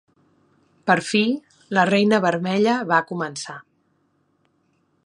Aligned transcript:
Per 0.91 0.95
fi, 1.09 1.21
la 1.79 1.83
reina 1.91 2.21
vermella 2.25 2.79
va 2.95 3.03
començar. 3.13 3.61